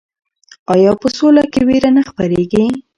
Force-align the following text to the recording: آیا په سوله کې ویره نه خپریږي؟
آیا 0.73 0.91
په 1.01 1.07
سوله 1.17 1.43
کې 1.53 1.61
ویره 1.67 1.89
نه 1.97 2.01
خپریږي؟ 2.09 2.65